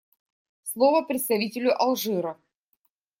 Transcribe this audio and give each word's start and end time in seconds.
Слово 0.63 1.03
представителю 1.05 1.73
Алжира. 1.79 2.35